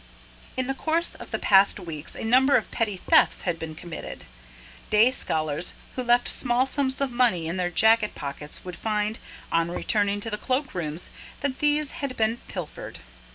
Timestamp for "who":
5.95-6.01